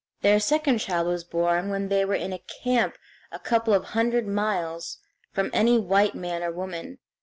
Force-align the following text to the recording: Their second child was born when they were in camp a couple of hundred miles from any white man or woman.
Their 0.21 0.39
second 0.39 0.79
child 0.79 1.05
was 1.05 1.23
born 1.23 1.69
when 1.69 1.87
they 1.89 2.05
were 2.05 2.15
in 2.15 2.35
camp 2.63 2.97
a 3.31 3.37
couple 3.37 3.71
of 3.71 3.83
hundred 3.93 4.25
miles 4.27 4.97
from 5.31 5.51
any 5.53 5.77
white 5.77 6.15
man 6.15 6.41
or 6.41 6.49
woman. 6.51 6.97